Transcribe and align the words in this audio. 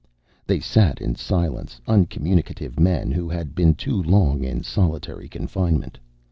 They 0.47 0.59
sat 0.59 0.99
in 0.99 1.13
silence, 1.13 1.79
uncommunicative 1.87 2.79
men 2.79 3.11
who 3.11 3.29
had 3.29 3.53
been 3.53 3.75
too 3.75 4.01
long 4.01 4.43
in 4.43 4.63
solitary 4.63 5.27
confinement. 5.29 5.99